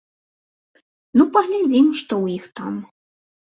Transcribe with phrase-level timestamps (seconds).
[1.21, 2.73] Ну паглядзім, што ў іх там!